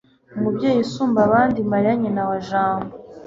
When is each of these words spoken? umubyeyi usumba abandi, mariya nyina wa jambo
umubyeyi 0.37 0.79
usumba 0.85 1.19
abandi, 1.27 1.59
mariya 1.71 1.93
nyina 2.01 2.21
wa 2.29 2.37
jambo 2.47 2.93